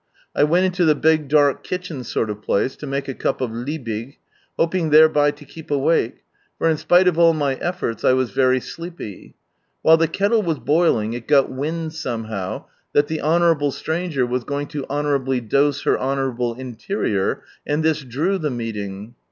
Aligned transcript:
I 0.35 0.43
went 0.45 0.65
into 0.65 0.83
the 0.83 0.95
big 0.95 1.27
dark 1.27 1.63
kitchen 1.63 2.03
sort 2.03 2.31
of 2.31 2.41
place, 2.41 2.75
to 2.77 2.87
make 2.87 3.07
a 3.07 3.13
cup 3.13 3.39
of" 3.39 3.51
Liebig," 3.51 4.17
hoping 4.57 4.89
thereby 4.89 5.29
to 5.29 5.45
keep 5.45 5.69
awake, 5.69 6.23
for 6.57 6.67
in 6.67 6.77
spite 6.77 7.07
of 7.07 7.19
all 7.19 7.35
my 7.35 7.53
efforts 7.57 8.03
I 8.03 8.13
was 8.13 8.31
very 8.31 8.59
sleepy. 8.59 9.35
While 9.83 9.97
the 9.97 10.07
kettle 10.07 10.41
was 10.41 10.57
boiling, 10.57 11.13
it 11.13 11.27
got 11.27 11.51
wind 11.51 11.93
somehow, 11.93 12.65
that 12.93 13.09
the 13.09 13.21
honourable 13.21 13.69
stranger 13.71 14.25
was 14.25 14.43
going 14.43 14.69
to 14.69 14.87
honourably 14.89 15.39
dose 15.39 15.83
her 15.83 15.99
honourable 15.99 16.55
interior, 16.55 17.43
and 17.67 17.83
this" 17.83 18.01
drew" 18.03 18.39
the 18.39 18.49
meeting 18.49 19.13